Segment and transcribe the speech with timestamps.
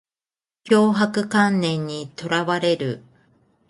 [0.63, 3.03] 強迫観念にとらわれる